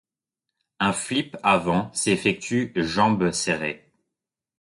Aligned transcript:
Un 0.79 0.93
flip 0.93 1.37
avant 1.43 1.93
s'effectue 1.93 2.73
jambes 2.75 3.29
serrées. 3.29 3.93